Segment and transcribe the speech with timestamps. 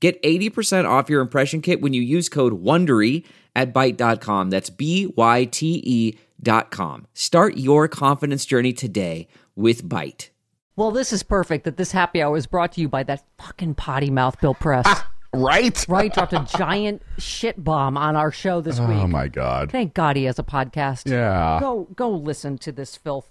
[0.00, 3.24] Get 80% off your impression kit when you use code WONDERY
[3.54, 4.50] at Byte.com.
[4.50, 7.06] That's B-Y-T-E dot com.
[7.14, 10.28] Start your confidence journey today with Byte.
[10.76, 13.74] Well, this is perfect that this happy hour is brought to you by that fucking
[13.76, 14.84] potty mouth Bill Press.
[14.86, 15.86] Ah, right?
[15.88, 18.98] right, dropped a giant shit bomb on our show this oh, week.
[18.98, 19.72] Oh my god.
[19.72, 21.10] Thank God he has a podcast.
[21.10, 21.58] Yeah.
[21.60, 23.30] Go go listen to this filth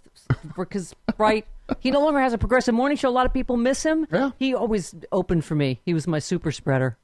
[0.58, 1.46] because right,
[1.80, 3.10] he no longer has a progressive morning show.
[3.10, 4.08] A lot of people miss him.
[4.12, 4.32] Yeah.
[4.38, 5.82] He always opened for me.
[5.86, 6.98] He was my super spreader.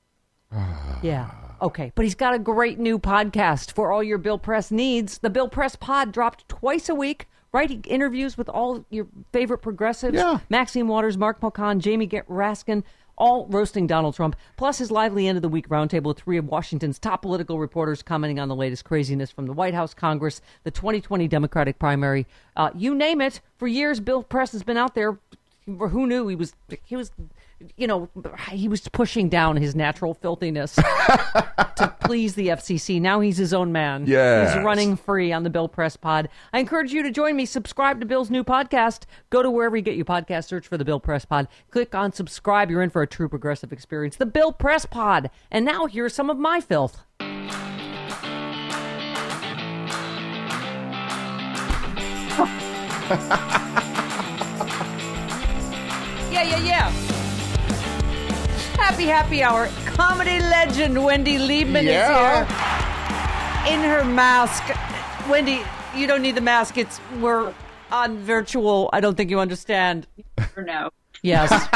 [0.52, 1.00] Ah.
[1.02, 1.32] yeah.
[1.62, 5.20] Okay, but he's got a great new podcast for all your Bill Press needs.
[5.20, 7.28] The Bill Press Pod dropped twice a week.
[7.54, 10.40] Right, he interviews with all your favorite progressives: Yeah.
[10.50, 12.84] Maxine Waters, Mark Pocan, Jamie Raskin,
[13.22, 14.36] all roasting Donald Trump.
[14.58, 18.02] Plus his lively end of the week roundtable with three of Washington's top political reporters
[18.02, 22.26] commenting on the latest craziness from the White House, Congress, the 2020 Democratic primary.
[22.58, 23.40] Uh, you name it.
[23.58, 25.20] For years, Bill Press has been out there.
[25.68, 26.56] Who knew he was?
[26.84, 27.12] He was,
[27.78, 28.10] you know,
[28.50, 33.02] he was pushing down his natural filthiness to please the FCC.
[33.02, 34.06] Now he's his own man.
[34.08, 34.54] Yeah.
[34.54, 36.30] He's running free on the Bill Press Pod.
[36.54, 37.46] I encourage you to join me.
[37.46, 39.04] Subscribe to Bill's new podcast.
[39.30, 40.46] Go to wherever you get your podcast.
[40.46, 41.48] Search for the Bill Press Pod.
[41.70, 42.70] Click on subscribe.
[42.70, 44.16] You're in for a true progressive experience.
[44.16, 45.30] The Bill Press Pod.
[45.50, 47.04] And now here's some of my filth.
[56.32, 57.11] yeah, yeah, yeah.
[58.82, 59.70] Happy happy hour.
[59.86, 62.42] Comedy legend Wendy Liebman Yeah.
[62.42, 64.64] is here in her mask.
[65.30, 65.62] Wendy,
[65.96, 66.78] you don't need the mask.
[66.78, 67.54] It's we're
[67.92, 68.90] on virtual.
[68.92, 70.08] I don't think you understand.
[70.58, 70.90] or no.
[71.22, 71.50] Yes.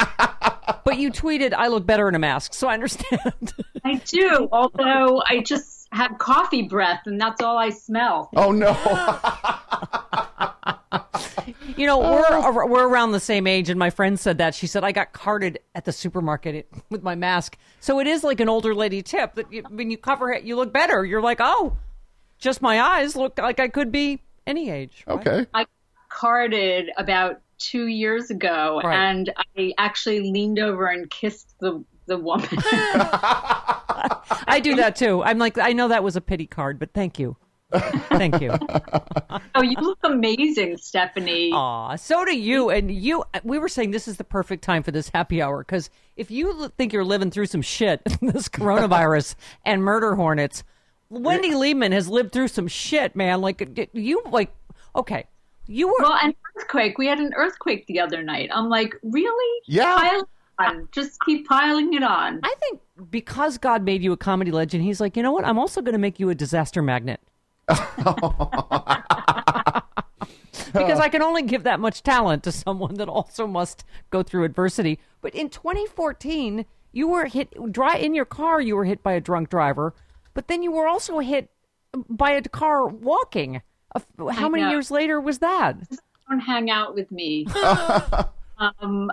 [0.83, 3.53] but you tweeted I look better in a mask, so I understand.
[3.85, 8.29] I do, although I just have coffee breath and that's all I smell.
[8.35, 8.73] Oh no.
[11.77, 12.67] you know, we're oh.
[12.67, 14.55] we're around the same age and my friend said that.
[14.55, 17.57] She said I got carded at the supermarket with my mask.
[17.79, 20.55] So it is like an older lady tip that you, when you cover it, you
[20.55, 21.05] look better.
[21.05, 21.77] You're like, "Oh,
[22.37, 25.19] just my eyes look like I could be any age." right?
[25.19, 25.45] okay.
[25.53, 25.65] I
[26.09, 28.95] carded about two years ago Right.
[28.95, 32.47] and I actually leaned over and kissed the, the woman.
[34.47, 35.23] I do that too.
[35.23, 37.37] I'm like, I know that was a pity card, but thank you.
[38.09, 38.51] Thank you.
[39.55, 41.51] oh, you look amazing, Stephanie.
[41.51, 42.69] Aw, so do you.
[42.69, 45.89] And you, we were saying this is the perfect time for this happy hour because
[46.15, 50.63] if you think you're living through some shit, this coronavirus and murder hornets,
[51.09, 53.41] Wendy Liebman has lived through some shit, man.
[53.41, 54.53] Like you, like
[54.95, 55.25] okay,
[55.67, 55.95] you were.
[55.99, 56.97] Well, an earthquake.
[56.97, 58.49] We had an earthquake the other night.
[58.53, 59.61] I'm like, really?
[59.67, 59.95] Yeah.
[59.95, 60.87] Pile on.
[60.91, 62.39] Just keep piling it on.
[62.43, 65.45] I think because God made you a comedy legend, He's like, you know what?
[65.45, 67.19] I'm also going to make you a disaster magnet.
[70.73, 74.43] because I can only give that much talent to someone that also must go through
[74.43, 74.99] adversity.
[75.21, 78.61] But in 2014, you were hit dry in your car.
[78.61, 79.93] You were hit by a drunk driver,
[80.33, 81.49] but then you were also hit
[82.09, 83.61] by a car walking.
[84.31, 85.77] How many years later was that?
[86.29, 87.45] Don't hang out with me.
[88.57, 89.11] um,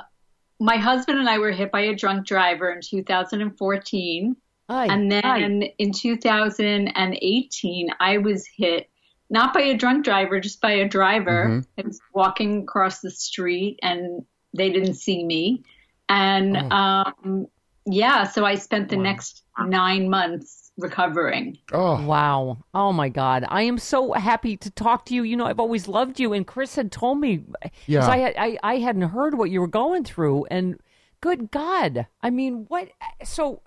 [0.58, 4.36] my husband and I were hit by a drunk driver in 2014.
[4.68, 5.74] Ay, And then ay.
[5.78, 8.88] in 2018, I was hit
[9.30, 11.64] not by a drunk driver, just by a driver.
[11.78, 14.24] I was walking across the street and
[14.54, 15.62] they didn't see me.
[16.08, 17.46] And um,
[17.86, 21.56] yeah, so I spent the next nine months recovering.
[21.72, 22.04] Oh.
[22.04, 22.58] Wow.
[22.74, 23.44] Oh my God.
[23.48, 25.22] I am so happy to talk to you.
[25.22, 26.34] You know, I've always loved you.
[26.34, 28.06] And Chris had told me, 'cause Yeah.
[28.06, 30.44] I, had, I, I hadn't heard what you were going through.
[30.50, 30.78] And
[31.22, 32.06] good God.
[32.22, 32.88] I mean, what?
[33.24, 33.62] So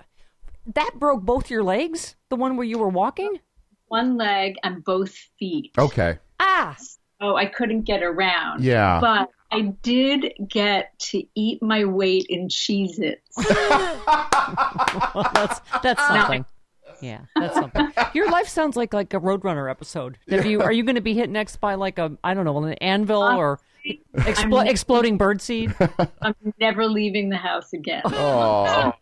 [0.74, 2.16] that broke both your legs?
[2.30, 3.40] The one where you were walking?
[3.88, 5.72] One leg and both feet.
[5.78, 6.18] Okay.
[6.40, 6.76] Ah.
[7.22, 8.64] Oh, I couldn't get around.
[8.64, 9.00] Yeah.
[9.00, 13.36] But I did get to eat my weight in Cheez Its.
[15.34, 16.46] that's that's something.
[17.02, 17.92] Yeah, that's something.
[18.14, 20.18] Your life sounds like like a Roadrunner episode.
[20.30, 22.64] Have you are you going to be hit next by like a I don't know
[22.64, 23.60] an anvil or
[24.16, 25.74] explo- exploding birdseed?
[26.22, 28.02] I'm never leaving the house again.
[28.06, 28.94] Oh,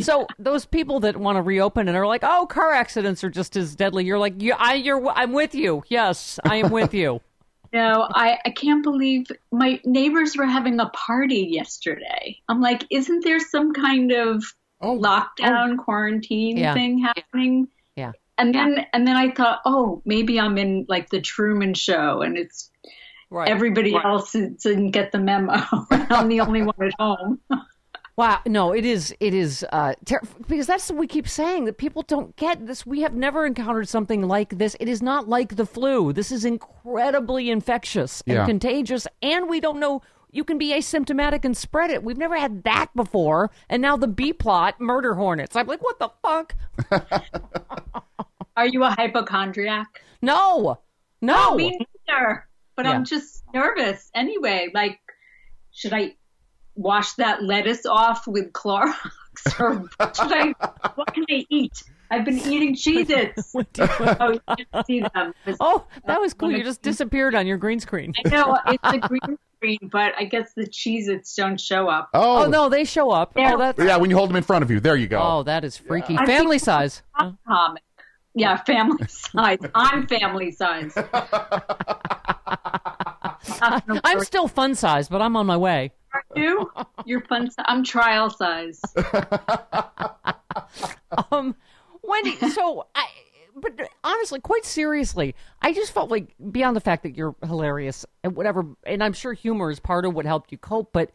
[0.00, 3.56] so those people that want to reopen and are like, oh, car accidents are just
[3.56, 4.04] as deadly.
[4.04, 5.82] You're like, you, I, you're, I'm with you.
[5.88, 7.20] Yes, I am with you.
[7.72, 12.38] No, I, I can't believe my neighbors were having a party yesterday.
[12.48, 14.44] I'm like, isn't there some kind of
[14.80, 14.90] Oh.
[14.96, 15.00] oh.
[15.00, 16.72] lockdown quarantine Yeah.
[16.72, 17.66] thing happening?
[17.96, 18.12] Yeah.
[18.38, 22.38] And then and then I thought, oh, maybe I'm in like the Truman Show, and
[22.38, 22.70] it's
[23.28, 23.48] Right.
[23.48, 25.54] everybody else didn't get the memo.
[25.90, 27.40] I'm the only one at home.
[28.16, 31.78] Wow, no, it is it is uh ter- because that's what we keep saying that
[31.78, 32.86] people don't get this.
[32.86, 34.76] We have never encountered something like this.
[34.78, 36.12] It is not like the flu.
[36.12, 38.46] This is incredibly infectious and Yeah.
[38.46, 40.00] contagious, and we don't know.
[40.30, 42.02] You can be asymptomatic and spread it.
[42.04, 45.56] We've never had that before, and now the B plot murder hornets.
[45.56, 46.54] I'm like, what the fuck?
[48.56, 50.02] Are you a hypochondriac?
[50.22, 50.78] No,
[51.20, 51.56] no.
[51.56, 51.76] Me
[52.08, 52.46] neither.
[52.76, 52.92] But Yeah.
[52.92, 54.70] I'm just nervous anyway.
[54.72, 55.00] Like,
[55.72, 56.14] should I
[56.76, 58.94] wash that lettuce off with Clorox,
[59.58, 60.54] or should I?
[60.94, 61.82] What can I eat?
[62.10, 63.54] I've been eating Cheez-Its.
[64.20, 65.34] oh, you didn't see them.
[65.46, 66.50] Was- Oh, that was cool.
[66.50, 68.12] Um, you just disappeared on your green screen.
[68.24, 72.10] I know it's a green screen, but I guess the Cheez-Its don't show up.
[72.14, 73.32] oh, Oh no, they show up.
[73.34, 73.54] Oh, yeah.
[73.54, 75.18] Oh, that's Yeah, when you hold them in front of you, there you go.
[75.20, 76.16] oh, that is freaky.
[76.16, 77.02] I Family size.
[77.48, 77.82] Comic.
[78.36, 79.58] Yeah, family size.
[79.74, 80.92] I'm family size.
[83.60, 85.92] I'm still fun size, but I'm on my way.
[86.36, 86.70] you.
[87.04, 87.50] You're fun.
[87.50, 88.80] si- I'm trial size.
[91.30, 91.54] Um,
[92.02, 93.06] Wendy, so I,
[93.56, 93.72] but
[94.02, 98.64] honestly, quite seriously, I just felt like beyond the fact that you're hilarious and whatever,
[98.84, 101.10] and I'm sure humor is part of what helped you cope, but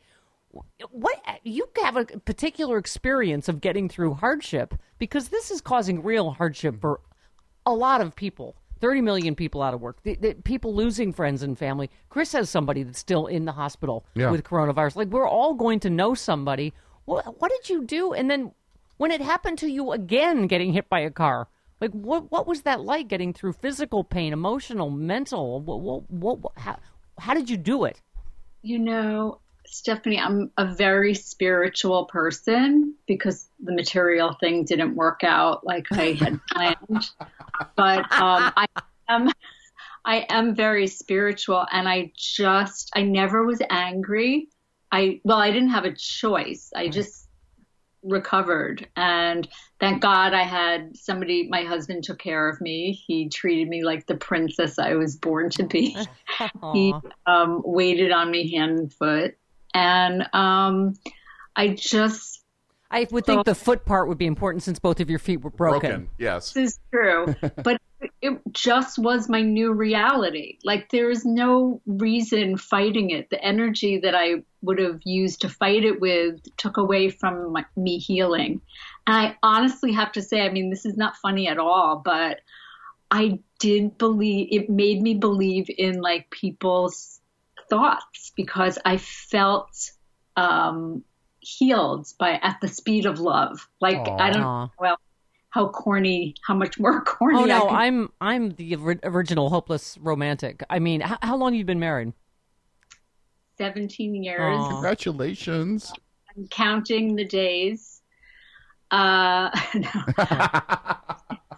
[0.91, 6.31] what you have a particular experience of getting through hardship because this is causing real
[6.31, 7.01] hardship for
[7.65, 8.55] a lot of people.
[8.79, 10.01] 30 million people out of work.
[10.03, 11.89] The, the, people losing friends and family.
[12.09, 14.31] Chris has somebody that's still in the hospital Yeah.
[14.31, 14.95] with coronavirus.
[14.95, 16.73] Like, we're all going to know somebody.
[17.05, 18.13] What, what did you do?
[18.13, 18.51] And then
[18.97, 21.47] when it happened to you again, getting hit by a car,
[21.81, 25.61] like, what, what was that like getting through physical pain, emotional, mental?
[25.61, 26.77] What, what, what, how,
[27.17, 28.01] how did you do it?
[28.61, 29.39] You know,
[29.71, 36.13] Stephanie, I'm a very spiritual person because the material thing didn't work out like I
[36.13, 37.09] had planned.
[37.75, 38.65] But um, I
[39.07, 39.31] am,
[40.03, 44.49] I am very spiritual, and I just, I never was angry.
[44.91, 46.71] I well, I didn't have a choice.
[46.75, 47.27] I just
[48.01, 49.47] recovered, and
[49.79, 51.47] thank God I had somebody.
[51.47, 52.99] My husband took care of me.
[53.05, 55.95] He treated me like the princess I was born to be.
[56.73, 56.95] he
[57.27, 59.35] um, waited on me hand and foot,
[59.73, 60.95] and um,
[61.55, 62.39] I just
[62.91, 65.51] I would think the foot part would be important since both of your feet were
[65.51, 65.89] broken.
[65.89, 66.09] Broken.
[66.17, 66.53] Yes.
[66.53, 67.79] this is true, but
[68.21, 70.57] it just was my new reality.
[70.63, 73.29] Like there is no reason fighting it.
[73.29, 77.65] The energy that I would have used to fight it with took away from my,
[77.75, 78.61] me healing.
[79.05, 82.39] And I honestly have to say, I mean, this is not funny at all, but
[83.11, 87.18] I did believe it made me believe in like people's
[87.69, 89.91] thoughts because I felt
[90.35, 91.03] um,
[91.39, 93.67] healed by at the speed of love.
[93.81, 94.69] Like I don't Aw.
[94.79, 94.97] well
[95.51, 97.37] how corny, how much more corny.
[97.39, 100.63] Oh I no, could- I'm I'm the original hopeless romantic.
[100.69, 102.13] I mean, how, how long you been married?
[103.57, 104.57] 17 years.
[104.57, 104.69] Aw.
[104.69, 105.91] Congratulations.
[106.35, 108.01] I'm counting the days.
[108.91, 109.89] Uh, no.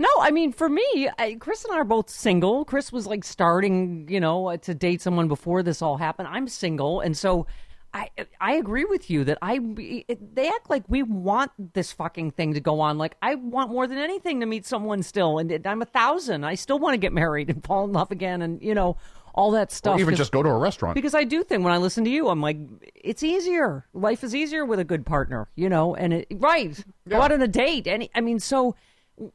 [0.00, 2.64] No, I mean for me, I, Chris and I are both single.
[2.64, 6.28] Chris was like starting, you know, uh, to date someone before this all happened.
[6.28, 7.46] I'm single, and so
[7.92, 8.08] I
[8.40, 12.54] I agree with you that I it, they act like we want this fucking thing
[12.54, 12.96] to go on.
[12.96, 16.44] Like I want more than anything to meet someone still, and it, I'm a thousand.
[16.44, 18.96] I still want to get married and fall in love again, and you know
[19.34, 19.98] all that stuff.
[19.98, 20.94] Or even just go to a restaurant.
[20.94, 22.56] because I do think when I listen to you, I'm like,
[22.94, 23.86] it's easier.
[23.92, 25.94] Life is easier with a good partner, you know.
[25.94, 27.86] And it, right, go out on a date.
[27.86, 28.76] Any, I mean, so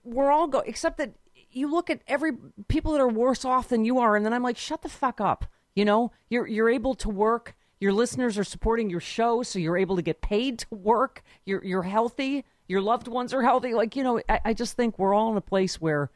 [0.04, 0.60] we're all go.
[0.60, 1.14] Except that
[1.52, 2.34] you look at every
[2.68, 5.22] people that are worse off than you are, and then I'm like, shut the fuck
[5.22, 5.46] up.
[5.76, 7.56] You know, you're you're able to work.
[7.80, 11.24] Your listeners are supporting your show, so you're able to get paid to work.
[11.46, 12.46] You're you're healthy.
[12.68, 13.74] Your loved ones are healthy.
[13.74, 16.10] Like you know, I, I just think we're all in a place where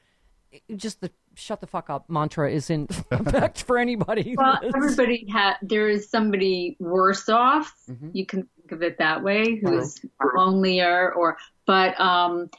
[0.76, 4.36] just the shut the fuck up mantra is in effect for anybody.
[4.38, 7.74] well, everybody had, there is somebody worse off.
[7.90, 8.10] Mm-hmm.
[8.14, 10.00] You can think of it that way, who's
[10.36, 12.50] lonelier or, but, um,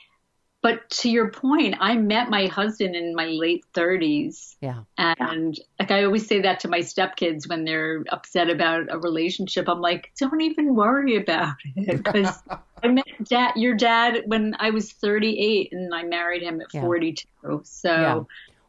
[0.63, 4.57] but to your point, I met my husband in my late 30s.
[4.61, 4.81] Yeah.
[4.99, 9.69] And like I always say that to my stepkids when they're upset about a relationship.
[9.69, 11.97] I'm like, don't even worry about it.
[12.05, 12.43] Because
[12.83, 16.83] I met dad, your dad when I was 38 and I married him at Yeah.
[16.83, 17.63] 42.
[17.65, 18.21] So Yeah.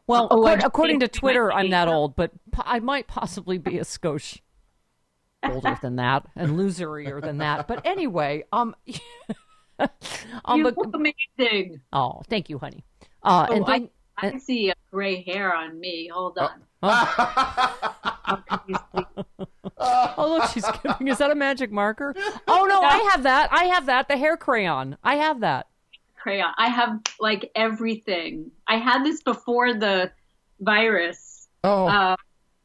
[0.06, 3.78] Well, Oh, acco- I according to Twitter, I'm that old, but I might possibly be
[3.78, 4.40] a skosh
[5.44, 7.68] older than that and loserier than that.
[7.68, 8.74] But anyway, um,
[10.44, 11.80] um, you but, look amazing.
[11.92, 12.84] oh, thank you, honey.
[13.22, 16.08] Uh, Oh, and I, then, I see a gray hair on me.
[16.12, 16.62] Hold on.
[18.48, 19.04] Can you see?
[19.78, 21.08] oh look, she's giving.
[21.08, 22.14] Is that a magic marker?
[22.48, 23.52] Oh no, I have that.
[23.52, 24.08] I have that.
[24.08, 24.96] The hair crayon.
[25.04, 25.66] I have that.
[26.16, 26.52] crayon.
[26.58, 28.50] I have like everything.
[28.66, 30.10] I had this before the
[30.60, 31.48] virus.
[31.64, 32.16] Oh, Uh,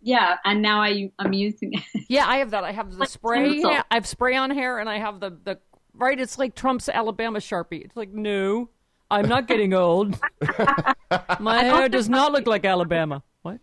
[0.01, 1.83] yeah, and now I I'm using it.
[2.09, 2.63] Yeah, I have that.
[2.63, 3.53] I have the Like spray.
[3.61, 3.71] pencil.
[3.91, 5.59] I have spray on hair, and I have the the
[5.97, 6.19] right.
[6.19, 7.83] It's like Trump's Alabama sharpie.
[7.83, 8.69] It's like no,
[9.09, 10.19] I'm not getting old.
[11.39, 13.23] My hair does not look like Alabama.
[13.41, 13.59] What?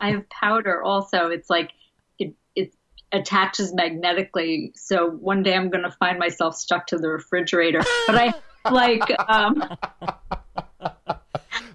[0.00, 1.28] I have powder also.
[1.28, 1.72] It's like
[2.18, 2.74] it it
[3.12, 4.72] attaches magnetically.
[4.76, 7.82] So one day I'm gonna find myself stuck to the refrigerator.
[8.06, 8.34] But I
[8.70, 9.64] like um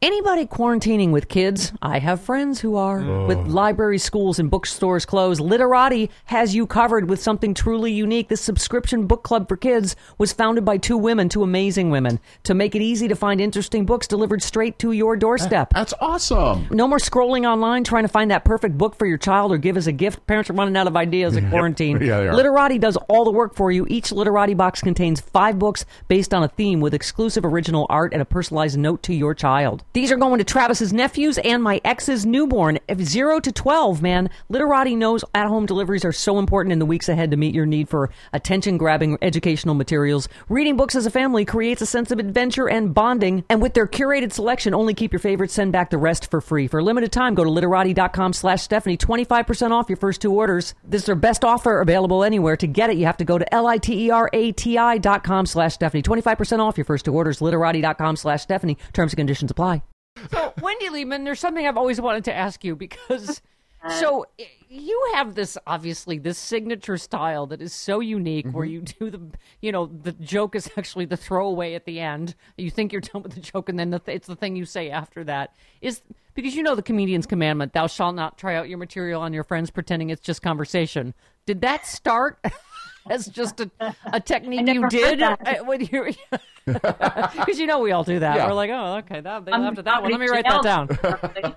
[0.04, 1.72] Anybody quarantining with kids?
[1.82, 3.00] I have friends who are.
[3.00, 3.26] Oh.
[3.26, 8.28] With libraries, schools, and bookstores closed, Literati has you covered with something truly unique.
[8.28, 12.54] This subscription book club for kids was founded by two women, two amazing women, to
[12.54, 15.70] make it easy to find interesting books delivered straight to your doorstep.
[15.74, 16.68] that's awesome.
[16.70, 19.78] No more scrolling online trying to find that perfect book for your child or give
[19.78, 20.28] as a gift.
[20.28, 22.02] Parents are running out of ideas in quarantine.
[22.02, 22.36] Yeah, they are.
[22.36, 23.86] Literati does all the work for you.
[23.88, 28.22] Each Literati box contains five books based on a theme with exclusive original art and
[28.22, 29.82] a personalized note to your child.
[29.94, 32.80] These are going to Travis's nephews and my ex's newborn.
[32.88, 36.86] If zero to 12, man, Literati knows at home deliveries are so important in the
[36.88, 40.28] weeks ahead to meet your need for attention grabbing educational materials.
[40.50, 43.44] Reading books as a family creates a sense of adventure and bonding.
[43.50, 46.66] And with their curated selection, only keep your favorites, send back the rest for free.
[46.66, 48.98] For a limited time, go to literati.com slash Stephanie.
[48.98, 50.74] 25% off your first two orders.
[50.84, 52.58] This is their best offer available anywhere.
[52.58, 56.02] To get it, you have to go to L-I-T-E-R-A-T-I dot com slash Stephanie.
[56.02, 57.42] 25% off your first two orders.
[57.42, 58.80] Literati.com slash Stephanie.
[58.92, 59.83] Terms and conditions apply.
[60.32, 63.42] So, Wendy Liebman, there's something I've always wanted to ask you because
[63.84, 64.00] uh-huh.
[64.00, 64.26] so
[64.70, 68.74] you have this obviously this signature style that is so unique where mm-hmm.
[68.74, 69.22] you do the
[69.62, 72.36] you know the joke is actually the throwaway at the end.
[72.58, 74.66] You think you're done with the joke and then the th- it's the thing you
[74.66, 75.56] say after that.
[75.82, 76.02] Is
[76.34, 79.44] because you know the comedian's commandment, thou shalt not try out your material on your
[79.44, 81.14] friends pretending it's just conversation.
[81.46, 82.40] Did that start
[83.10, 83.70] as just a,
[84.06, 85.48] a technique you did that.
[85.48, 86.14] uh, when you
[86.66, 88.38] because you know we all do that.
[88.38, 88.48] Yeah.
[88.48, 90.12] We're like, oh, okay, that, they I'm laughed at that one.
[90.12, 91.56] Let me write that down.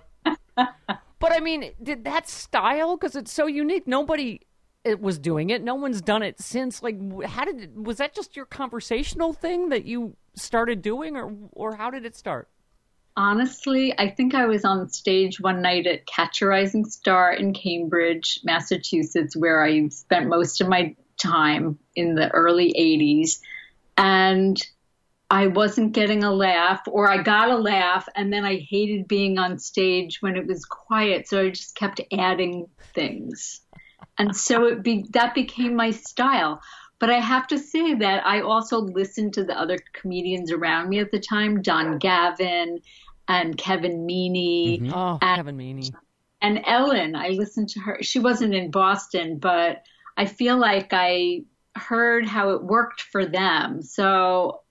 [1.19, 3.87] But I mean, did that style because it's so unique?
[3.87, 4.43] Nobody
[4.85, 5.63] it was doing it.
[5.63, 6.83] No one's done it since.
[6.83, 11.77] Like, how did was that just your conversational thing that you started doing, or or
[11.77, 12.49] how did it start?
[13.17, 17.55] Honestly, I think I was on stage one night at Catch a Rising Star in
[17.55, 23.41] Cambridge, Massachusetts, where I spent most of my time in the early 80s.
[23.97, 24.61] And
[25.31, 29.39] I wasn't getting a laugh, or I got a laugh, and then I hated being
[29.39, 31.29] on stage when it was quiet.
[31.29, 33.61] So I just kept adding things.
[34.19, 36.63] And so it be, that became my style.
[36.99, 41.01] But I have to say that I also listened to the other comedians around me
[41.01, 42.81] at the time, Don Gavin
[43.29, 44.95] and Kevin Meaney mm-hmm.
[44.95, 45.93] Oh, And- Kevin Meaney.
[46.41, 47.17] and Ellen.
[47.17, 47.99] I listened to her.
[48.03, 49.83] She wasn't in Boston, but
[50.17, 51.43] I feel like I
[51.77, 53.83] heard how it worked for them.
[53.83, 54.63] So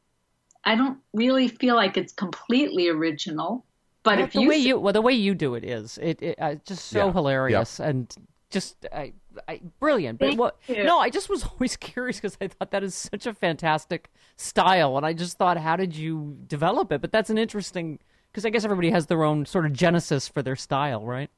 [0.65, 3.65] I don't really feel like it's completely original.
[4.03, 6.21] But Well, if the you, way you well, the way you do it is it,
[6.21, 7.11] it uh, just so
[7.47, 7.63] Yeah.
[7.63, 8.13] hilarious and
[8.49, 9.13] just I,
[9.47, 10.19] I, brilliant.
[10.19, 10.57] But Thank what?
[10.67, 10.75] you.
[10.81, 14.95] No, I just was always curious because I thought that is such a fantastic style,
[14.97, 17.01] and I just thought, how did you develop it?
[17.01, 17.99] But that's an interesting
[18.31, 21.29] because I guess everybody has their own sort of genesis for their style, right?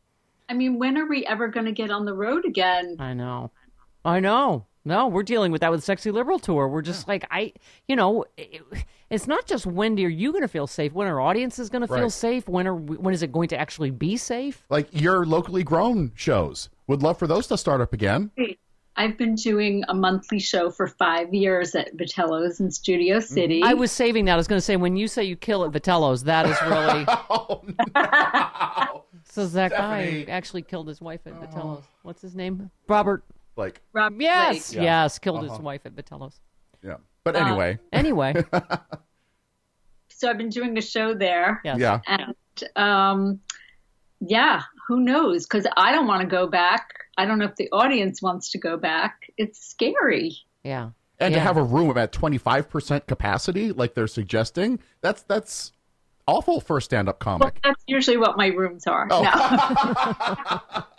[0.50, 3.00] I mean, when are we ever going to get on the road again?
[3.00, 3.52] I know.
[4.06, 4.66] I know.
[4.86, 6.70] No, we're dealing with that with Sexy Liberal Tour.
[6.70, 7.52] We're just like, I,
[7.90, 8.62] you know, it,
[9.10, 11.82] it's not just when are you going to feel safe, when our audience is going
[11.82, 12.12] to feel Right.
[12.12, 14.64] safe, when are we, when is it going to actually be safe?
[14.70, 16.70] Like your locally grown shows.
[16.88, 18.32] Would love for those to start up again.
[18.96, 23.24] I've been doing a monthly show for five years at Vitello's in Studio mm.
[23.24, 23.62] City.
[23.64, 24.34] I was saving that.
[24.34, 27.06] I was going to say, when you say you kill at Vitello's, that is really.
[27.30, 29.04] Oh no!
[29.26, 30.24] so that Stephanie.
[30.24, 31.46] guy actually killed his wife at oh.
[31.46, 31.84] Vitello's.
[32.04, 32.72] What's his name?
[32.88, 33.24] Robert.
[33.58, 34.84] Like, Rob Yes, Blake.
[34.84, 36.40] yes, killed his wife at Vitello's.
[36.84, 36.96] yeah.
[37.24, 38.34] But anyway, Anyway,
[40.10, 41.62] So I've been doing a show there.
[41.64, 41.78] yes.
[41.80, 42.00] yeah.
[42.08, 42.36] And
[42.76, 43.40] um,
[44.20, 45.46] yeah, who knows?
[45.46, 46.90] Because I don't want to go back.
[47.18, 49.32] I don't know if the audience wants to go back.
[49.38, 50.36] It's scary.
[50.64, 50.92] Yeah.
[51.20, 55.72] And to have a room at 25% capacity, like they're suggesting, that's that's
[56.28, 57.60] awful for a stand up Well, comic.
[57.64, 59.08] that's usually what my rooms are.
[59.12, 59.24] Oh.
[59.24, 60.84] No.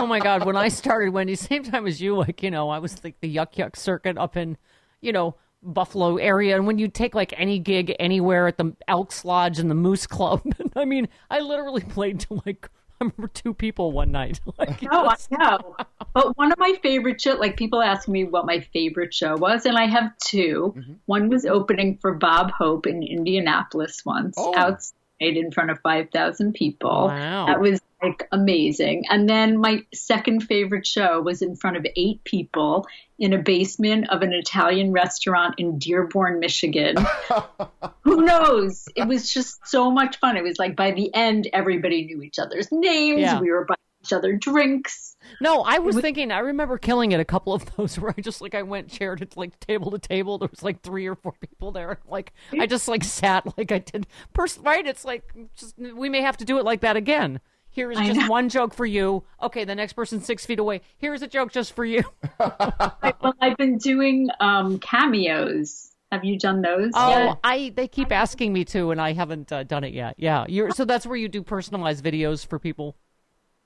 [0.00, 0.44] Oh my God!
[0.44, 3.32] When I started, Wendy, same time as you, like you know, I was like the
[3.32, 4.56] yuck yuck circuit up in,
[5.00, 9.24] you know, Buffalo area, and when you take like any gig anywhere at the Elks
[9.24, 10.42] Lodge and the Moose Club,
[10.76, 14.40] I mean, I literally played to like I remember two people one night.
[14.58, 15.76] Like, No, I know.
[16.14, 19.66] But one of my favorite show, like people ask me what my favorite show was,
[19.66, 20.92] and I have 2 Mm-hmm.
[21.06, 24.54] One was opening for Bob Hope in Indianapolis once, Oh.
[24.56, 27.06] outside in front of 5,000 people.
[27.06, 27.46] Wow.
[27.46, 29.04] That was like amazing.
[29.08, 32.86] And then my second favorite show was in front of eight people
[33.18, 36.96] in a basement of an Italian restaurant in Dearborn, Michigan.
[38.02, 38.88] Who knows?
[38.96, 40.36] It was just so much fun.
[40.36, 43.20] It was like by the end, everybody knew each other's names.
[43.20, 43.40] Yeah.
[43.40, 45.16] We were buying each other drinks.
[45.40, 46.32] No, I was thinking.
[46.32, 49.16] I remember killing it a couple of those where I just like I went chair
[49.16, 50.38] to like table to table.
[50.38, 51.98] There was like three or four people there.
[52.12, 54.06] Like I just like sat like I did.
[54.34, 54.86] Pers- right?
[54.86, 57.40] It's like just we may have to do it like that again.
[57.72, 59.24] Here is just one joke for you.
[59.42, 60.82] Okay, the next person's six feet away.
[60.98, 62.04] Here's a joke just for you.
[62.38, 65.90] I, well, I've been doing um, cameos.
[66.12, 67.38] Have you done those Oh, yet?
[67.42, 70.16] I they keep asking me to, and I haven't uh, done it yet.
[70.18, 72.94] Yeah, you're so that's where you do personalized videos for people,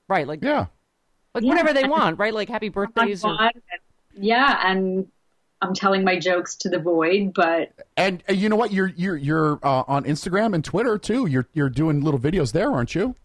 [0.09, 0.29] right?
[0.29, 0.67] Like Yeah.
[1.35, 2.33] like whatever they want, right?
[2.33, 3.37] Like happy birthdays or
[4.15, 5.09] Yeah, and
[5.61, 8.71] I'm telling my jokes to the void, but And uh, you know what?
[8.71, 11.27] You're you're you're uh, on Instagram and Twitter too.
[11.27, 13.17] You're you're doing little videos there, aren't you?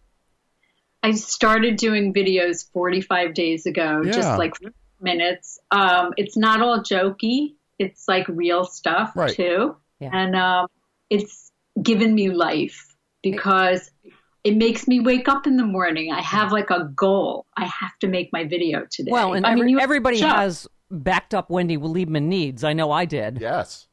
[1.02, 4.12] I started doing videos 45 days ago, Yeah.
[4.12, 4.54] just like
[5.00, 5.58] minutes.
[5.70, 7.54] Um, it's not all jokey.
[7.78, 9.34] It's like real stuff Right.
[9.34, 9.76] too.
[10.00, 10.10] Yeah.
[10.12, 10.66] And um,
[11.10, 11.50] it's
[11.82, 13.90] given me life because
[14.44, 16.12] it makes me wake up in the morning.
[16.12, 17.46] I have like a goal.
[17.56, 19.10] I have to make my video today.
[19.10, 22.62] Well, and I every- mean, you everybody has backed up Wendy Liebman needs.
[22.64, 23.38] I know I did.
[23.40, 23.86] Yes.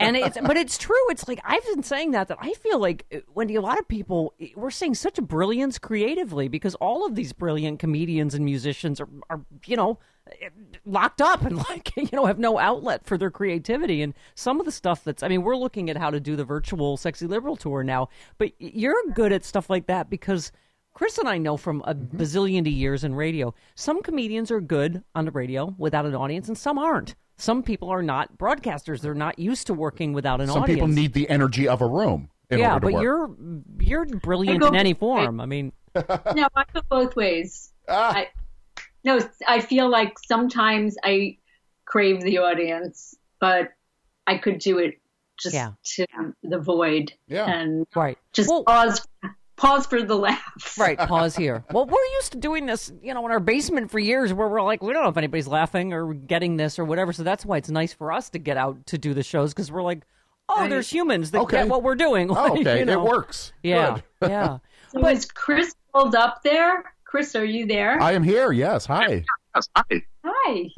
[0.00, 0.96] And it's but it's true.
[1.08, 3.86] It's like I've been saying that that I feel like uh, Wendy, a lot of
[3.86, 8.44] people eh, we're seeing such a brilliance creatively because all of these brilliant comedians and
[8.44, 9.98] musicians are, are you know
[10.42, 10.48] eh,
[10.84, 14.66] locked up and like you know have no outlet for their creativity and some of
[14.66, 17.56] the stuff that's I mean we're looking at how to do the virtual sexy liberal
[17.56, 20.50] tour now, but you're good at stuff like that because
[20.92, 22.16] Chris and I know from a mm-hmm.
[22.16, 26.58] bazillion years in radio, some comedians are good on the radio without an audience and
[26.58, 27.14] some aren't.
[27.36, 29.00] Some people are not broadcasters.
[29.00, 30.80] They're not used to working without an Some audience.
[30.80, 33.02] Some people need the energy of a room in yeah, order to but work.
[33.02, 33.36] you're
[33.80, 35.40] you're brilliant go- in any form.
[35.40, 37.72] I mean, no, I go both ways.
[37.88, 38.14] Ah.
[38.16, 38.28] I,
[39.04, 41.38] no, I feel like sometimes I
[41.84, 43.70] crave the audience, but
[44.26, 44.94] I could do it
[45.38, 45.72] just Yeah.
[45.96, 46.06] to
[46.42, 47.44] the void Yeah.
[47.50, 48.16] and right.
[48.32, 49.06] just Well- pause,
[49.56, 50.76] pause for the laughs.
[50.78, 51.64] Right, pause here.
[51.72, 54.62] Well, we're used to doing this, you know, in our basement for years where we're
[54.62, 57.12] like, we don't know if anybody's laughing or getting this or whatever.
[57.12, 59.70] So that's why it's nice for us to get out to do the shows because
[59.72, 60.02] we're like,
[60.48, 60.70] oh, Right.
[60.70, 61.58] there's humans that Okay.
[61.58, 62.28] get what we're doing.
[62.36, 62.92] Oh, okay, You know?
[62.92, 63.52] it works.
[63.62, 64.30] Yeah, Good.
[64.30, 64.58] yeah.
[64.92, 66.84] So is Chris pulled up there?
[67.04, 68.00] Chris, are you there?
[68.00, 68.52] I am here.
[68.52, 68.86] Yes.
[68.86, 69.24] Hi.
[69.56, 70.02] Yes, hi.
[70.24, 70.70] Hi.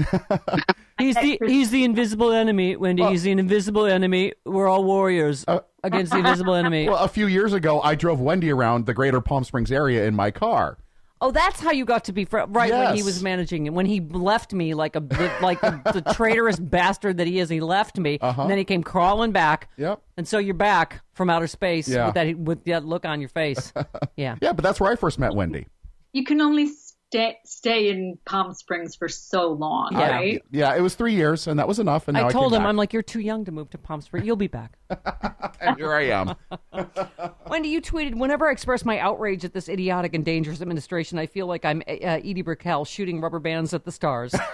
[0.99, 3.05] He's the he's the invisible enemy, Wendy.
[3.05, 4.33] he's the invisible enemy.
[4.47, 6.88] We're all warriors uh, against the invisible enemy.
[6.88, 10.14] Well, a few years ago, I drove Wendy around the greater Palm Springs area in
[10.14, 10.79] my car.
[11.18, 12.70] Oh, that's how you got to be friends, right?
[12.70, 13.07] When he Yes.
[13.07, 15.03] was managing it, when he left me like a
[15.40, 19.33] like the traitorous bastard that he is, he left me, and then he came crawling
[19.33, 19.70] back.
[19.79, 19.88] Uh-huh.
[19.90, 20.03] Yep.
[20.18, 22.05] And so you're back from outer space Yeah.
[22.07, 23.72] with that with that look on your face.
[24.16, 24.37] Yeah.
[24.42, 25.66] Yeah, but that's where I first met Wendy.
[26.12, 26.68] You can only
[27.16, 30.11] stay stay in Palm Springs for so long, Yeah.
[30.11, 30.42] right?
[30.50, 32.09] Yeah, it was three years, and that was enough.
[32.09, 32.68] And now I I, told came him, back.
[32.68, 34.26] I'm like, you're too young to move to Palm Springs.
[34.26, 34.79] You'll be back.
[35.61, 36.35] and here I am.
[37.48, 41.26] Wendy, you tweeted, whenever I express my outrage at this idiotic and dangerous administration, I
[41.26, 44.35] feel like I'm uh, Edie Brickell shooting rubber bands at the stars.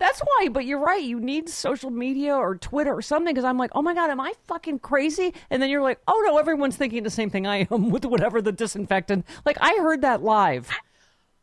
[0.00, 1.02] That's why, but you're right.
[1.02, 4.18] You need social media or Twitter or something because I'm like, oh my God, am
[4.18, 5.34] I fucking crazy?
[5.50, 8.40] And then you're like, oh no, everyone's thinking the same thing I am with whatever
[8.40, 9.26] the disinfectant.
[9.44, 10.70] Like, I heard that live.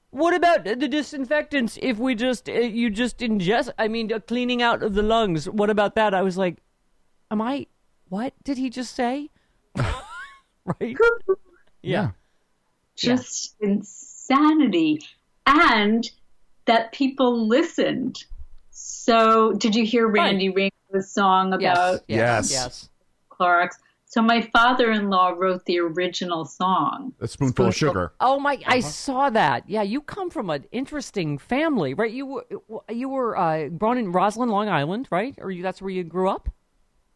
[0.09, 4.63] What about the disinfectants if we just, uh, you just ingest, I mean, uh, cleaning
[4.63, 5.47] out of the lungs?
[5.47, 6.15] What about that?
[6.15, 6.57] I was like,
[7.29, 7.67] am I,
[8.09, 9.29] what did he just say?
[10.65, 10.97] right?
[11.83, 12.09] Yeah.
[12.95, 15.01] Just insanity.
[15.45, 16.09] And
[16.65, 18.25] that people listened.
[18.79, 22.51] So, did you hear Randy Rainbow's song about Yes.
[22.51, 22.89] Yes.
[23.31, 23.71] Clorox?
[24.05, 27.13] So, my father in law wrote the original song.
[27.19, 28.13] A spoonful of sugar.
[28.19, 28.61] Oh my!
[28.67, 29.67] I saw that.
[29.67, 32.11] Yeah, you come from an interesting family, right?
[32.11, 32.45] You were
[32.89, 35.35] you were uh, born in Roslyn, Long Island, right?
[35.39, 36.47] Or you, that's where you grew up?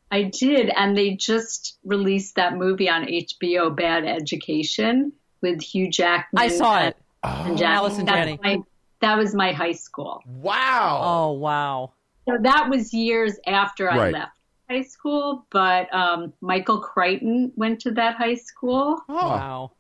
[0.10, 6.42] I did, and they just released that movie on HBO, Bad Education, with Hugh Jackman.
[6.42, 6.98] I saw and- it.
[7.24, 8.40] And Jack- Allison that's Janney.
[8.44, 8.64] My,
[9.02, 10.22] That was my high school.
[10.26, 11.02] Wow.
[11.04, 11.92] Oh wow.
[12.28, 14.32] So that was years after I left
[14.70, 19.02] high school, but um, Michael Crichton went to that high school.
[19.10, 19.14] Oh.
[19.16, 19.72] Wow.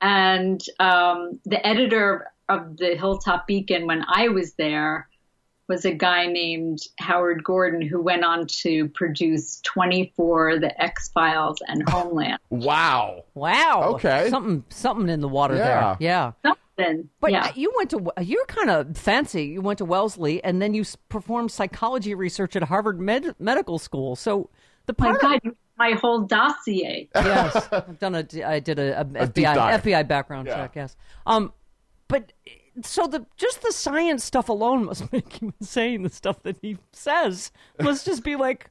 [0.00, 5.08] And um, the editor of the Hilltop Beacon when I was there
[5.68, 11.58] was a guy named Howard Gordon who went on to produce 24, The X Files,
[11.68, 12.38] and Homeland.
[12.50, 13.24] Wow.
[13.34, 13.92] Wow.
[13.94, 14.28] Okay.
[14.30, 15.64] Something something in the water Yeah.
[15.64, 15.96] there.
[16.00, 16.32] Yeah.
[16.42, 16.60] Something.
[17.20, 17.52] But yeah.
[17.54, 19.44] you went to you're kind of fancy.
[19.44, 24.16] You went to Wellesley and then you performed psychology research at Harvard Med- Medical School.
[24.16, 24.50] So
[24.86, 25.40] the my part God,
[25.78, 27.08] my whole dossier.
[27.14, 29.82] yes, I've done a I did a, a deep FBI.
[29.82, 30.56] FBI background Yeah.
[30.56, 30.72] check.
[30.76, 30.96] Yes.
[31.26, 31.52] Um,
[32.08, 32.32] but
[32.82, 36.02] so the just the science stuff alone must make you insane.
[36.02, 38.70] The stuff that he says must just be like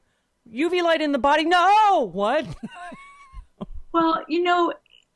[0.52, 1.44] UV light in the body.
[1.44, 2.46] No, what?
[3.92, 4.72] Well, you know,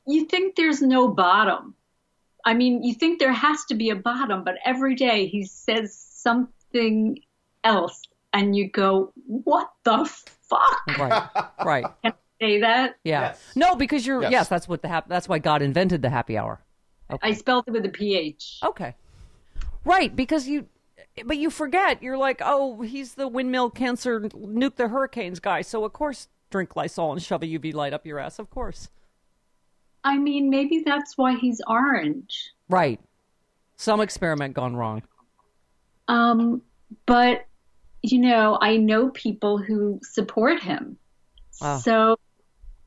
[0.07, 1.75] you think there's no bottom.
[2.45, 5.95] I mean, you think there has to be a bottom, but every day he says
[5.95, 7.19] something
[7.63, 8.03] else,
[8.33, 10.05] and you go, "What the
[10.49, 11.29] fuck?" right,
[11.65, 11.85] right.
[12.03, 12.97] Can I Say that?
[13.05, 13.21] Yeah.
[13.21, 13.41] Yes.
[13.55, 14.33] No, because you're Yes.
[14.33, 14.49] yes.
[14.49, 16.61] that's what the hap- that's why God invented the happy hour.
[17.23, 18.59] I spelled it with a ph.
[18.63, 18.97] Okay.
[19.85, 20.67] Right, because you
[21.25, 22.03] but you forget.
[22.03, 26.75] You're like, "Oh, he's the windmill cancer nuke the hurricanes guy." So of course drink
[26.77, 28.89] Lysol and shove a UV light up your ass, of course.
[30.05, 32.51] I mean, maybe that's why he's orange.
[32.69, 33.01] Right.
[33.77, 35.03] Some experiment gone wrong.
[36.09, 36.63] Um,
[37.07, 37.47] but
[38.03, 40.99] you know, I know people who support him.
[41.61, 41.79] Wow.
[41.79, 42.19] So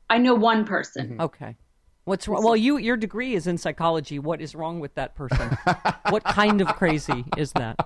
[0.08, 1.16] I know one person.
[1.20, 1.56] Okay.
[2.04, 2.42] What's wrong?
[2.42, 4.18] Well, you your degree is in psychology.
[4.18, 5.58] What is wrong with that person?
[6.10, 7.76] what kind of crazy is that?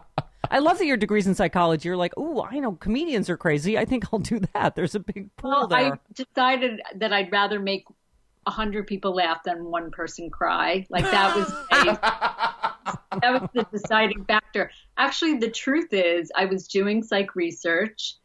[0.51, 1.89] I love that your degree's in psychology.
[1.89, 3.79] You're like, oh, I know comedians are crazy.
[3.79, 5.95] I think I'll do that." There's a big pool Well, there.
[5.95, 7.87] I decided that I'd rather make
[8.47, 10.87] a hundred people laugh than one person cry.
[10.91, 11.85] Like that was a,
[13.21, 14.71] that was the deciding factor.
[14.97, 18.17] Actually, the truth is, I was doing psych research,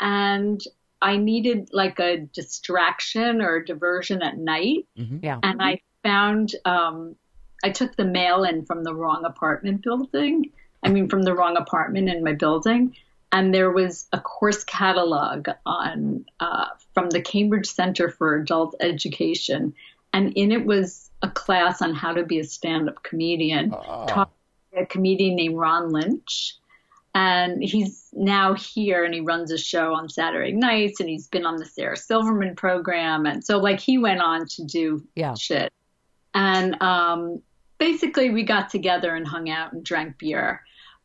[0.00, 0.62] and
[1.00, 5.38] I needed like a distraction or a diversion at night, Yeah.
[5.42, 7.16] and I found um,
[7.64, 10.50] I took the mail in from the wrong apartment building.
[10.82, 12.96] I mean, from the wrong apartment in my building.
[13.30, 19.74] And there was a course catalog on uh, from the Cambridge Center for Adult Education,
[20.12, 23.70] and in it was a class on how to be a stand-up comedian.
[23.70, 24.30] Taught
[24.72, 26.56] by a comedian named Ron Lynch,
[27.14, 31.46] and he's now here and he runs a show on Saturday nights, and he's been
[31.46, 35.34] on the Sarah Silverman program, and so like he went on to do Yeah.
[35.34, 35.72] shit.
[36.34, 37.42] And um,
[37.78, 40.62] basically, we got together and hung out and drank beer.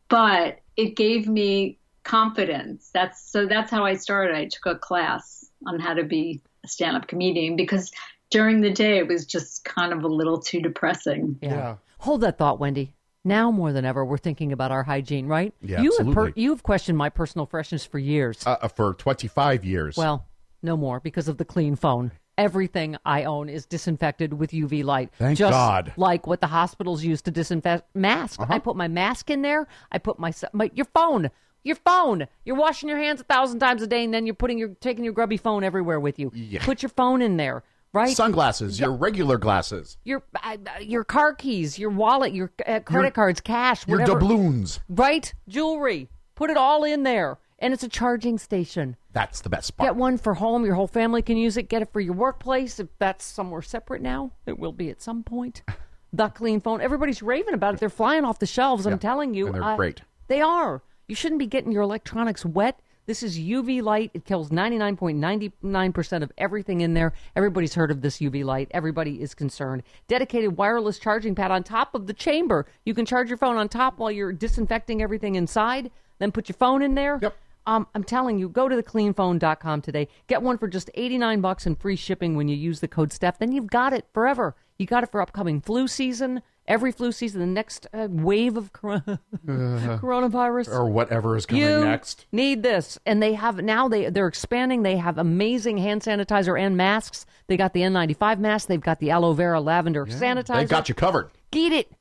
[0.09, 1.76] But it gave me
[2.07, 2.89] confidence.
[2.93, 3.45] That's so.
[3.45, 4.35] That's how I started.
[4.35, 7.91] I took a class on how to be a stand-up comedian because
[8.29, 11.37] during the day it was just kind of a little too depressing.
[11.41, 11.49] Yeah.
[11.49, 11.75] Yeah.
[11.99, 12.93] Hold that thought, Wendy.
[13.23, 15.53] Now more than ever, we're thinking about our hygiene, right?
[15.61, 16.41] Yeah, you have absolutely.
[16.41, 18.45] you have questioned my personal freshness for years.
[18.45, 19.97] Uh, uh, for 25 years.
[19.97, 20.25] well,
[20.63, 22.11] no more because of the clean phone.
[22.37, 25.09] Everything I own is disinfected with UV light.
[25.17, 25.89] Thank just God.
[25.89, 25.95] Uh-huh.
[25.97, 28.37] Like what the hospitals use to disinfect masks.
[28.47, 29.67] I put my mask in there.
[29.91, 31.31] I put my, my your phone.
[31.63, 32.27] Your phone.
[32.45, 35.03] You're washing your hands a thousand times a day, and then you're putting your taking
[35.03, 36.31] your grubby phone everywhere with you.
[36.33, 36.63] Yeah.
[36.63, 38.15] Put your phone in there, right?
[38.15, 43.41] Sunglasses, your regular glasses, your uh, your car keys, your wallet, your uh, credit cards,
[43.41, 44.19] cash, your whatever.
[44.19, 44.79] doubloons.
[44.87, 45.33] Right?
[45.49, 46.09] Jewelry.
[46.35, 47.37] Put it all in there.
[47.59, 48.95] And it's a charging station.
[49.13, 49.87] That's the best part.
[49.87, 50.63] Get one for home.
[50.63, 51.63] Your whole family can use it.
[51.63, 52.79] Get it for your workplace.
[52.79, 55.63] If that's somewhere separate now, it will be at some point.
[56.13, 56.79] The clean phone.
[56.79, 57.81] Everybody's raving about it.
[57.81, 58.85] They're flying off the shelves.
[58.85, 59.47] I'm telling you.
[59.47, 60.01] and they're great.
[60.29, 60.81] They are.
[61.07, 62.81] You shouldn't be getting your electronics wet.
[63.05, 64.11] This is UV light.
[64.13, 67.13] It kills 99.99% of everything in there.
[67.33, 68.67] Everybody's heard of this UV light.
[68.71, 69.83] Everybody is concerned.
[70.09, 72.65] Dedicated wireless charging pad on top of the chamber.
[72.83, 75.91] You can charge your phone on top while you're disinfecting everything inside.
[76.19, 77.19] Then put your phone in there.
[77.21, 77.37] Yep.
[77.67, 80.09] Um, I'm telling you, go to thecleanphone.com today.
[80.27, 83.39] Get one for just 89 bucks and free shipping when you use the code Steph.
[83.39, 84.55] Then you've got it forever.
[84.77, 88.73] You got it for upcoming flu season, every flu season, the next uh, wave of
[88.73, 90.69] corona- coronavirus.
[90.69, 92.25] or whatever is coming you next.
[92.31, 93.87] need this, and they have now.
[93.87, 94.83] They they're expanding.
[94.83, 97.25] They have amazing hand sanitizer and masks.
[97.47, 98.67] They got the N95 mask.
[98.67, 100.55] They've got the aloe vera lavender sanitizer.
[100.57, 101.31] They got you covered.
[101.51, 101.91] Get it.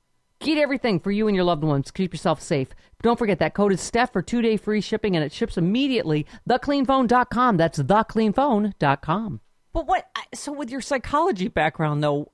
[0.41, 1.91] Get everything for you and your loved ones.
[1.91, 2.69] Keep yourself safe.
[3.03, 6.27] Don't forget that code is Steph for two day free shipping and it ships immediately.
[6.49, 7.57] TheCleanPhone.com.
[7.57, 9.41] That's TheCleanPhone.com.
[9.73, 12.31] But what, so with your psychology background though,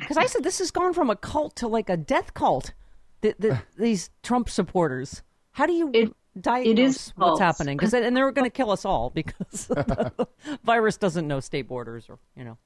[0.00, 2.72] because I said this has gone from a cult to like a death cult,
[3.20, 5.22] the, the, these Trump supporters.
[5.52, 7.40] How do you It- diagnose it is what's false.
[7.40, 7.76] happening?
[7.76, 10.28] Because and they're going to kill us all because the
[10.64, 12.56] virus doesn't know state borders or, you know.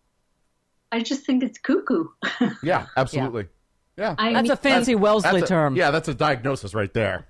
[0.92, 2.05] I just think it's cuckoo.
[2.62, 3.47] Yeah, absolutely.
[3.97, 4.14] Yeah.
[4.18, 5.77] I That's mean, a fancy Wellesley That's a- term.
[5.77, 7.27] Yeah, that's a diagnosis right there.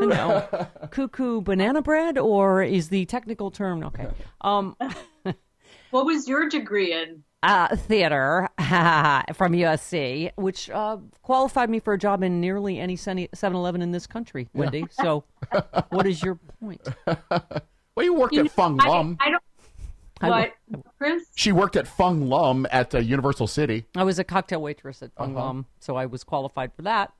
[0.00, 0.46] no.
[0.90, 4.08] Cuckoo banana bread, or is the technical term okay?
[4.40, 4.76] Um,
[5.96, 7.22] what was your degree in?
[7.42, 13.28] uh, theater from USC, which uh, qualified me for a job in nearly any 7
[13.42, 14.84] Eleven in this country, Wendy.
[14.90, 15.24] So,
[15.90, 16.86] what is your point?
[17.96, 19.16] Well, you worked at Fung I, Lum.
[19.20, 19.42] I don't.
[20.20, 20.52] I What,
[20.98, 21.22] Chris?
[21.34, 23.86] She worked at Fung Lum at uh, Universal City.
[23.96, 25.46] I was a cocktail waitress at Fung Uh-huh.
[25.46, 27.12] Lum, so I was qualified for that.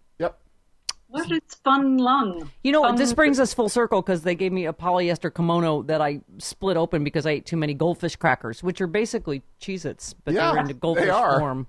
[1.14, 1.20] Yep.
[1.28, 2.50] What is Fung Lum?
[2.64, 5.82] You know, Fun- this brings us full circle because they gave me a polyester kimono
[5.82, 10.14] that I split open because I ate too many goldfish crackers, which are basically Cheez-Its,
[10.24, 11.38] but Yeah, they're in they goldfish are.
[11.38, 11.66] form.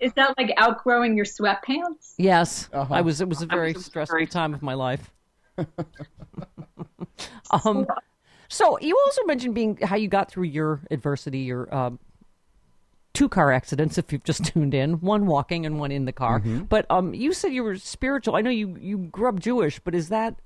[0.00, 2.14] Is that like outgrowing your sweatpants?
[2.18, 2.92] Yes, Uh-huh.
[2.94, 3.20] I was.
[3.20, 5.10] It was a very stressful time of my life.
[7.64, 7.86] um,
[8.48, 11.98] so you also mentioned being how you got through your adversity, your um,
[13.12, 13.98] two car accidents.
[13.98, 16.40] If you've just tuned in, one walking and one in the car.
[16.68, 18.36] But um, you said you were spiritual.
[18.36, 20.36] I know you you grew up Jewish, but is that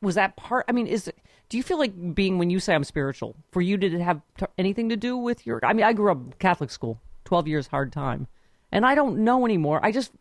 [0.00, 0.66] was that part?
[0.68, 3.60] I mean, is it, do you feel like being when you say I'm spiritual for
[3.60, 3.76] you?
[3.76, 5.60] Did it have t- anything to do with your?
[5.64, 8.26] I mean, I grew up Catholic school, twelve years hard time,
[8.70, 9.80] and I don't know anymore.
[9.82, 10.12] I just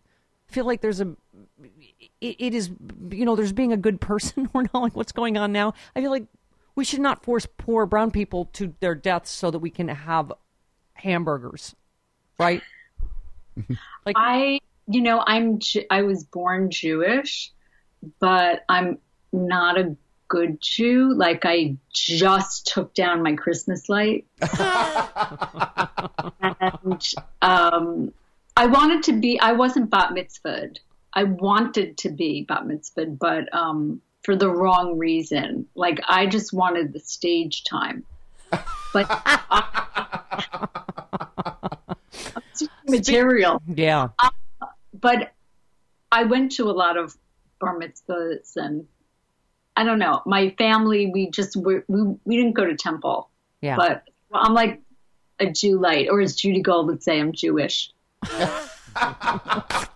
[0.47, 1.15] feel like there's a
[2.21, 2.71] it, it is
[3.11, 5.73] you know there's being a good person or not like what's going on now.
[5.95, 6.25] I feel like
[6.75, 10.31] we should not force poor brown people to their deaths so that we can have
[10.99, 11.75] hamburgers,
[12.37, 12.61] right?
[14.05, 15.59] like I, you know, I'm
[15.89, 17.51] I was born Jewish,
[18.19, 18.99] but I'm
[19.31, 19.95] not a
[20.27, 21.13] good Jew.
[21.13, 24.25] Like I just took down my Christmas light,
[26.41, 28.13] and um,
[28.55, 29.39] I wanted to be.
[29.39, 30.77] I wasn't bat mitzvahed.
[31.13, 35.67] I wanted to be bat mitzvahed, but um, for the wrong reason.
[35.75, 38.03] Like I just wanted the stage time,
[38.93, 39.07] but
[42.87, 44.29] material yeah, uh,
[44.93, 45.33] but
[46.11, 47.15] I went to a lot of
[47.59, 48.87] bar mitzvahs and
[49.79, 50.21] I don't know.
[50.25, 53.29] My family, we just we we, we didn't go to temple,
[53.61, 53.77] yeah.
[53.77, 54.81] but I'm like
[55.39, 57.91] a Jew light, or as Judy Gold would say, I'm Jewish.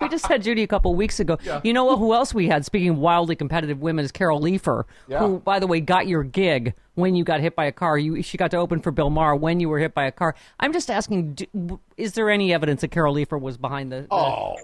[0.02, 1.38] We just had Judy a couple weeks ago.
[1.64, 1.98] You know what?
[1.98, 2.66] Who else we had?
[2.66, 6.74] Speaking of wildly competitive women, is Carol Leifer, who, by the way, got your gig
[6.96, 7.98] when you got hit by a car.
[7.98, 10.36] You she got to open for Bill Maher when you were hit by a car.
[10.60, 14.02] I'm just asking: do, is there any evidence that Carol Leifer was behind the?
[14.02, 14.56] the- Oh.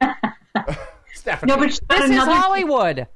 [1.26, 1.52] Stephanie.
[1.52, 2.32] No, but she got this is another.
[2.34, 3.06] Hollywood.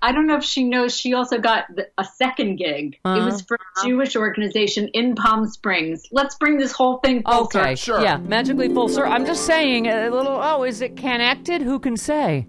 [0.00, 0.96] I don't know if she knows.
[0.96, 1.64] She also got
[1.98, 2.98] a second gig.
[3.04, 6.04] It was for a Jewish organization in Palm Springs.
[6.12, 7.76] Let's bring this whole thing full Okay, circle.
[7.76, 8.02] Sure.
[8.04, 9.12] yeah, magically full circle.
[9.12, 10.38] I'm just saying a little.
[10.40, 11.60] Oh, is it connected?
[11.60, 12.46] Who can say?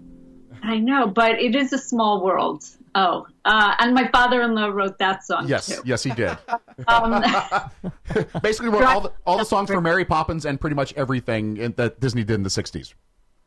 [0.62, 2.64] I know, but it is a small world.
[2.94, 5.82] Oh, uh, and my father-in-law wrote that song Yes, too.
[5.84, 6.36] yes, he did.
[6.86, 7.22] Um,
[8.42, 11.72] Basically, wrote all the, all the songs for Mary Poppins and pretty much everything in,
[11.72, 12.94] that Disney did in the '60s.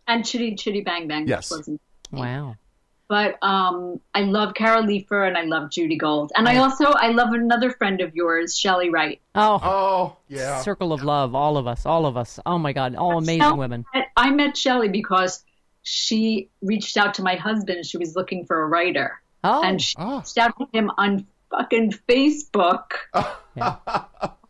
[0.07, 1.27] And Chitty Chitty Bang Bang.
[1.27, 1.51] Yes.
[1.51, 1.79] wasn't
[2.11, 2.55] Wow.
[3.07, 7.09] but um, I love Carol Leifer and I love Judy Gold, and I also I
[7.09, 9.21] love another friend of yours, Shelley Wright.
[9.35, 10.61] Oh, Oh, yeah.
[10.61, 11.35] circle of love.
[11.35, 11.85] All of us.
[11.85, 12.39] All of us.
[12.45, 12.95] Oh my God.
[12.95, 13.85] All amazing Shelley- women.
[14.17, 15.43] I met Shelley because
[15.83, 17.85] she reached out to my husband.
[17.85, 19.63] She was looking for a writer, Oh.
[19.63, 20.17] and she Oh.
[20.19, 22.91] reached out to him on fucking Facebook,
[23.55, 23.75] Yeah.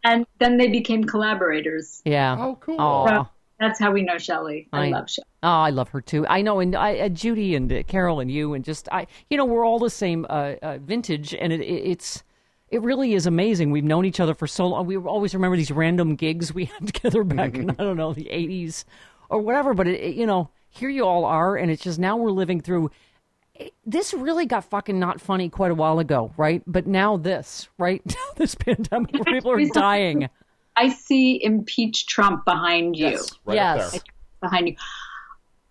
[0.04, 2.02] and then they became collaborators.
[2.06, 2.36] Yeah.
[2.40, 2.80] Oh, cool.
[2.80, 3.08] Aw.
[3.08, 3.30] So
[3.62, 4.68] that's how we know Shelley.
[4.74, 5.26] I, I- love Shelley.
[5.44, 6.28] Oh, I love her too.
[6.28, 9.38] I know, and I, uh, Judy and uh, Carol and you, and just I, you
[9.38, 12.24] know, we're all the same uh, uh, vintage, and it, it, it's
[12.70, 13.72] it really is amazing.
[13.72, 14.86] We've known each other for so long.
[14.86, 18.30] We always remember these random gigs we had together back in I don't know the
[18.30, 18.84] eighties
[19.30, 19.74] or whatever.
[19.74, 22.60] But it, it- you know, here you all are, and it's just now we're living
[22.62, 22.92] through.
[23.86, 26.64] This really got fucking not funny quite a while ago, right?
[26.66, 28.02] But now this, right?
[28.06, 30.30] now this pandemic, where people are dying.
[30.76, 33.10] I see impeach Trump behind you.
[33.10, 33.92] Yes, right Yes.
[33.92, 34.02] there.
[34.42, 34.76] behind you.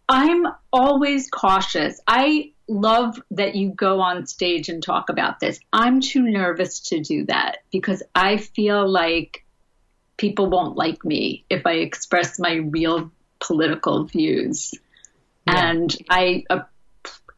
[0.08, 2.00] I'm always cautious.
[2.06, 5.58] I love that you go on stage and talk about this.
[5.72, 9.44] I'm too nervous to do that because I feel like
[10.16, 13.10] people won't like me if I express my real
[13.40, 14.74] political views.
[15.46, 16.60] And I uh,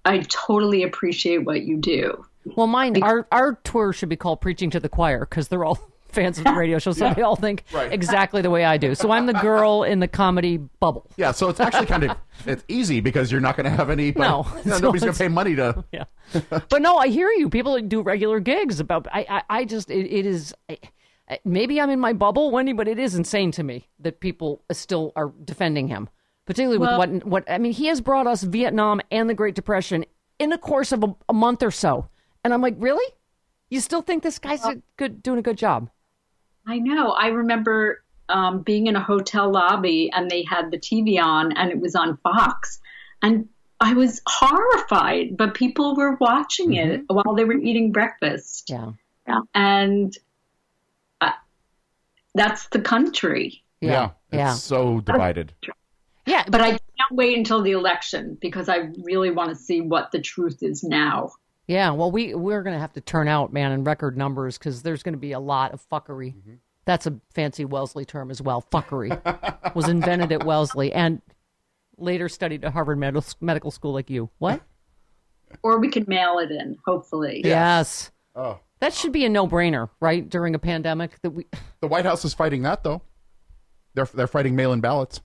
[0.04, 2.26] I totally appreciate what you do.
[2.56, 5.78] Well, mine, our our tour should be called "Preaching to the Choir" because they're all
[6.12, 7.92] fans of the radio show, so they all think Right.
[7.92, 8.94] exactly the way I do.
[8.94, 11.10] So I'm the girl in the comedy bubble.
[11.16, 14.12] Yeah, so it's actually kind of it's easy because you're not going to have any.
[14.12, 14.46] No.
[14.64, 15.84] you know, So nobody's going to pay money to.
[15.92, 16.04] Yeah,
[16.68, 17.48] but no, I hear you.
[17.50, 19.06] People do regular gigs about.
[19.12, 20.54] I I, I just it, it is.
[20.68, 20.78] I,
[21.44, 25.12] maybe I'm in my bubble, Wendy, but it is insane to me that people still
[25.16, 26.08] are defending him,
[26.46, 27.72] particularly with what what I mean.
[27.72, 30.04] He has brought us Vietnam and the Great Depression
[30.38, 32.08] in the course of a, a month or so,
[32.44, 33.14] and I'm like, really?
[33.70, 35.88] You still think this guy's a good doing a good job?
[36.66, 37.10] I know.
[37.10, 41.70] I remember um, being in a hotel lobby and they had the TV on and
[41.70, 42.80] it was on Fox.
[43.20, 43.48] And
[43.80, 48.70] I was horrified, but people were watching it while they were eating breakfast.
[48.70, 48.92] Yeah.
[49.26, 49.40] Yeah.
[49.54, 50.16] And
[51.20, 51.32] uh,
[52.34, 53.62] that's the country.
[53.80, 54.10] Yeah.
[54.30, 54.54] It's Yeah.
[54.54, 55.52] so divided.
[56.26, 56.44] Yeah.
[56.48, 56.80] But I can't
[57.12, 61.32] wait until the election because I really want to see what the truth is now.
[61.66, 65.02] Yeah, well, we we're gonna have to turn out, man, in record numbers because there's
[65.02, 66.34] gonna be a lot of fuckery.
[66.34, 66.54] Mm-hmm.
[66.84, 68.64] That's a fancy Wellesley term as well.
[68.72, 71.22] Fuckery was invented at Wellesley and
[71.96, 74.30] later studied at Harvard Med- Medical School, like you.
[74.38, 74.60] What?
[75.62, 77.42] Or we can mail it in, hopefully.
[77.44, 78.10] Yes.
[78.34, 78.42] Oh.
[78.42, 78.60] oh.
[78.80, 80.26] That should be a no-brainer, right?
[80.26, 81.46] During a pandemic, that we.
[81.82, 83.02] The White House is fighting that though.
[83.92, 85.20] They're they're fighting mail-in ballots.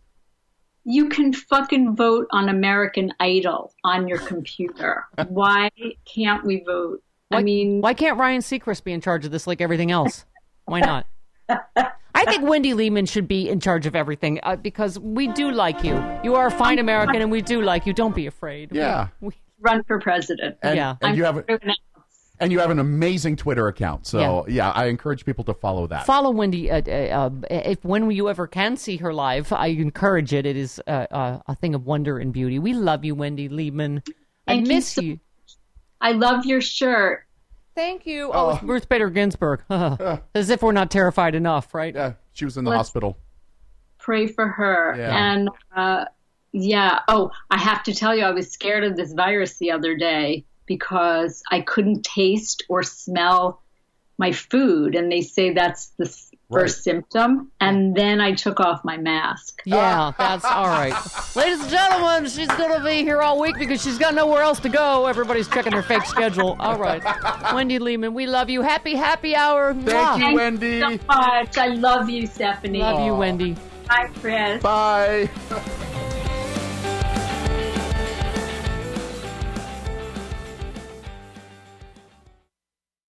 [0.89, 5.03] You can fucking vote on American Idol on your computer.
[5.27, 5.69] Why
[6.05, 7.03] can't we vote?
[7.29, 10.23] I mean, Why can't Ryan Seacrest be in charge of this like everything else?
[10.63, 11.05] Why not?
[11.49, 15.83] I think Wendy Liebman should be in charge of everything uh, because we do like
[15.83, 16.01] you.
[16.23, 17.91] You are a fine American, and we do like you.
[17.93, 18.69] Don't be afraid.
[18.71, 19.09] Yeah.
[19.19, 20.57] we- run for president.
[20.61, 20.95] And, Yeah.
[21.01, 21.77] and you have I'm doing it.
[22.39, 24.05] And you have an amazing Twitter account.
[24.05, 26.05] So yeah, I encourage people to follow that.
[26.05, 26.69] follow Wendy.
[26.69, 30.45] Uh, uh, uh, if when you ever can see her live, I encourage it.
[30.45, 32.59] It is uh, uh, a thing of wonder and beauty.
[32.59, 34.07] We love you, Wendy Liebman.
[34.47, 35.19] I Thank you miss so- you.
[35.99, 37.25] I love your shirt.
[37.73, 38.31] Thank you.
[38.33, 39.61] Oh, it's Ruth Bader Ginsburg.
[39.69, 41.93] As if we're not terrified enough, right?
[41.93, 43.17] yeah, she was in the Let's- hospital.
[43.99, 44.95] Pray for her.
[44.97, 45.31] Yeah.
[45.33, 46.05] And uh,
[46.53, 46.99] yeah.
[47.07, 50.45] Oh, I have to tell you, I was scared of this virus the other day
[50.67, 53.61] because I couldn't taste or smell
[54.19, 56.61] my food, and they say that's the s- Right.
[56.61, 57.51] first symptom.
[57.59, 59.59] And then I took off my mask.
[59.65, 60.93] Yeah, that's all right.
[61.35, 64.59] Ladies and gentlemen, she's going to be here all week because she's got nowhere else
[64.61, 65.07] to go.
[65.07, 66.55] Everybody's checking their fake schedule.
[66.57, 67.03] All right.
[67.53, 68.61] Wendy Liebman, we love you.
[68.61, 69.73] Happy, happy hour.
[69.73, 70.17] Thank Mwah.
[70.19, 70.67] you, Thank Wendy.
[70.77, 71.57] you so much.
[71.57, 72.79] I love you, Stephanie.
[72.79, 73.57] Love you, Wendy.
[73.89, 74.63] Bye, Chris.
[74.63, 75.29] Bye.